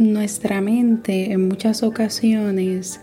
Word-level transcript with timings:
nuestra 0.00 0.62
mente 0.62 1.30
en 1.30 1.46
muchas 1.46 1.82
ocasiones 1.82 3.00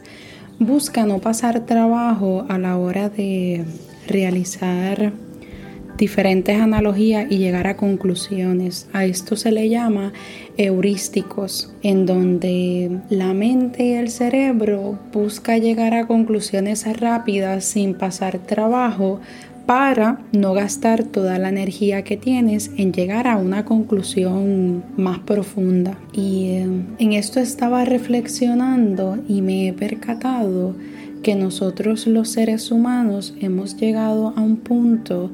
busca 0.57 1.05
no 1.05 1.19
pasar 1.19 1.65
trabajo 1.67 2.45
a 2.49 2.57
la 2.57 2.75
hora 2.75 3.07
de 3.07 3.63
realizar 4.07 5.13
diferentes 5.95 6.59
analogías 6.59 7.31
y 7.31 7.37
llegar 7.37 7.67
a 7.67 7.77
conclusiones. 7.77 8.87
A 8.93 9.05
esto 9.05 9.35
se 9.35 9.51
le 9.51 9.69
llama 9.69 10.11
heurísticos, 10.57 11.71
en 11.83 12.07
donde 12.07 12.99
la 13.09 13.33
mente 13.33 13.85
y 13.85 13.93
el 13.93 14.09
cerebro 14.09 14.97
busca 15.13 15.59
llegar 15.59 15.93
a 15.93 16.07
conclusiones 16.07 16.85
rápidas 16.99 17.65
sin 17.65 17.93
pasar 17.93 18.39
trabajo 18.39 19.19
para 19.67 20.21
no 20.31 20.53
gastar 20.53 21.03
toda 21.03 21.37
la 21.37 21.49
energía 21.49 22.03
que 22.03 22.15
tienes 22.15 22.71
en 22.77 22.93
llegar 22.93 23.27
a 23.27 23.35
una 23.35 23.65
conclusión 23.65 24.83
más 24.95 25.19
profunda. 25.19 25.99
Y 26.13 26.45
eh, 26.45 26.67
en 26.99 27.13
esto 27.13 27.41
estaba 27.41 27.83
reflexionando 27.83 29.19
y 29.27 29.41
me 29.41 29.67
he 29.67 29.73
percatado 29.73 30.73
que 31.21 31.35
nosotros 31.35 32.07
los 32.07 32.29
seres 32.29 32.71
humanos 32.71 33.35
hemos 33.41 33.75
llegado 33.75 34.33
a 34.37 34.41
un 34.41 34.55
punto 34.55 35.31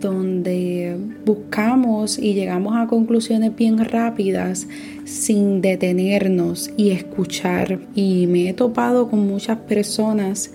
donde 0.00 0.96
buscamos 1.26 2.18
y 2.18 2.32
llegamos 2.32 2.74
a 2.76 2.86
conclusiones 2.86 3.54
bien 3.54 3.78
rápidas 3.78 4.66
sin 5.04 5.60
detenernos 5.60 6.70
y 6.78 6.90
escuchar. 6.90 7.80
Y 7.94 8.26
me 8.28 8.48
he 8.48 8.54
topado 8.54 9.10
con 9.10 9.26
muchas 9.26 9.58
personas 9.58 10.52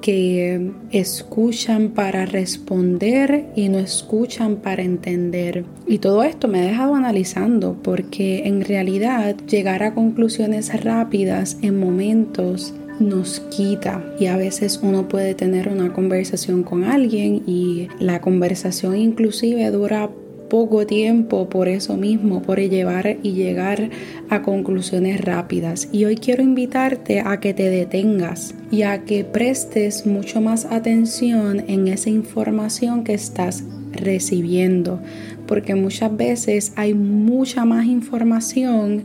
que 0.00 0.70
escuchan 0.90 1.90
para 1.90 2.26
responder 2.26 3.46
y 3.56 3.68
no 3.68 3.78
escuchan 3.78 4.56
para 4.56 4.82
entender. 4.82 5.64
Y 5.86 5.98
todo 5.98 6.22
esto 6.22 6.48
me 6.48 6.60
ha 6.60 6.64
dejado 6.64 6.94
analizando 6.94 7.76
porque 7.82 8.46
en 8.46 8.64
realidad 8.64 9.36
llegar 9.46 9.82
a 9.82 9.94
conclusiones 9.94 10.82
rápidas 10.82 11.58
en 11.62 11.78
momentos 11.78 12.74
nos 13.00 13.40
quita 13.40 14.04
y 14.18 14.26
a 14.26 14.36
veces 14.36 14.80
uno 14.82 15.08
puede 15.08 15.34
tener 15.34 15.68
una 15.68 15.92
conversación 15.92 16.62
con 16.62 16.84
alguien 16.84 17.42
y 17.46 17.88
la 18.00 18.20
conversación 18.20 18.96
inclusive 18.96 19.70
dura 19.70 20.10
poco 20.48 20.86
tiempo 20.86 21.48
por 21.48 21.68
eso 21.68 21.96
mismo, 21.96 22.42
por 22.42 22.58
llevar 22.58 23.18
y 23.22 23.32
llegar 23.32 23.90
a 24.28 24.42
conclusiones 24.42 25.20
rápidas. 25.20 25.88
Y 25.92 26.04
hoy 26.04 26.16
quiero 26.16 26.42
invitarte 26.42 27.20
a 27.20 27.40
que 27.40 27.54
te 27.54 27.70
detengas 27.70 28.54
y 28.70 28.82
a 28.82 29.04
que 29.04 29.24
prestes 29.24 30.06
mucho 30.06 30.40
más 30.40 30.64
atención 30.66 31.64
en 31.68 31.88
esa 31.88 32.10
información 32.10 33.04
que 33.04 33.14
estás 33.14 33.64
recibiendo, 33.92 35.00
porque 35.46 35.74
muchas 35.74 36.16
veces 36.16 36.72
hay 36.76 36.94
mucha 36.94 37.64
más 37.64 37.86
información 37.86 39.04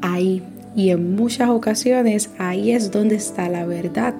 ahí 0.00 0.42
y 0.74 0.90
en 0.90 1.14
muchas 1.14 1.50
ocasiones 1.50 2.30
ahí 2.38 2.70
es 2.70 2.90
donde 2.90 3.16
está 3.16 3.48
la 3.48 3.66
verdad. 3.66 4.14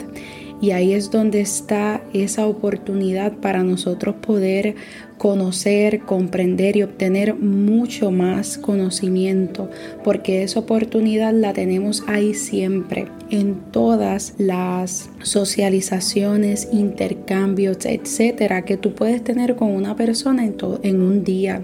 Y 0.63 0.71
ahí 0.71 0.95
es 0.95 1.11
donde 1.11 1.41
está 1.41 2.01
esa 2.15 2.47
oportunidad 2.47 3.33
para 3.33 3.65
nosotros 3.65 4.15
poder 4.15 4.77
conocer, 5.23 6.01
comprender 6.01 6.77
y 6.77 6.83
obtener 6.83 7.37
mucho 7.37 8.11
más 8.11 8.59
conocimiento, 8.59 9.71
porque 10.03 10.43
esa 10.43 10.59
oportunidad 10.59 11.33
la 11.33 11.53
tenemos 11.53 12.03
ahí 12.09 12.35
siempre, 12.35 13.07
en 13.31 13.55
todas 13.71 14.35
las 14.39 15.11
socializaciones, 15.23 16.69
intercambios, 16.73 17.87
etcétera, 17.87 18.65
que 18.65 18.77
tú 18.77 18.95
puedes 18.95 19.23
tener 19.23 19.55
con 19.55 19.71
una 19.71 19.95
persona 19.95 20.45
en, 20.45 20.57
en 20.83 21.01
un 21.01 21.23
día. 21.23 21.63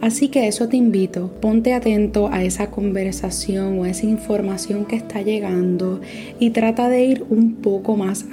Así 0.00 0.28
que 0.28 0.48
eso 0.48 0.66
te 0.66 0.78
invito, 0.78 1.30
ponte 1.42 1.74
atento 1.74 2.30
a 2.32 2.42
esa 2.42 2.70
conversación 2.70 3.78
o 3.78 3.84
a 3.84 3.90
esa 3.90 4.06
información 4.06 4.86
que 4.86 4.96
está 4.96 5.20
llegando 5.20 6.00
y 6.38 6.50
trata 6.50 6.88
de 6.88 7.04
ir 7.04 7.24
un 7.28 7.56
poco 7.56 7.96
más 7.96 8.24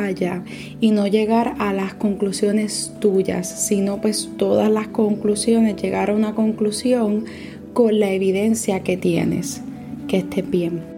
y 0.80 0.92
no 0.92 1.08
llegar 1.08 1.56
a 1.60 1.74
las 1.74 1.94
conclusiones 1.94 2.94
tuyas, 3.00 3.68
sino 3.68 4.02
pues 4.02 4.30
todas 4.38 4.70
las 4.70 4.88
conclusiones, 4.88 5.82
llegar 5.82 6.10
a 6.10 6.16
una 6.16 6.34
conclusión 6.36 7.26
con 7.73 8.00
la 8.00 8.12
evidencia 8.12 8.82
que 8.82 8.98
tienes. 8.98 9.62
Que 10.08 10.17
estés 10.17 10.50
bien. 10.50 10.97